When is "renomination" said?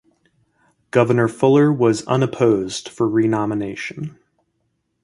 3.07-4.17